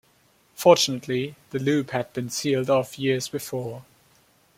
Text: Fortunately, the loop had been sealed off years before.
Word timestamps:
Fortunately, 0.55 1.35
the 1.51 1.59
loop 1.59 1.91
had 1.91 2.11
been 2.11 2.27
sealed 2.31 2.71
off 2.71 2.97
years 2.97 3.27
before. 3.29 3.85